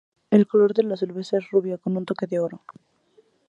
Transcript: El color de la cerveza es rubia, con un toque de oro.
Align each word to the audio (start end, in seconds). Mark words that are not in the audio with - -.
El 0.31 0.47
color 0.47 0.73
de 0.73 0.81
la 0.81 0.97
cerveza 0.97 1.37
es 1.37 1.51
rubia, 1.51 1.77
con 1.77 1.95
un 1.95 2.05
toque 2.07 2.25
de 2.25 2.39
oro. 2.39 2.63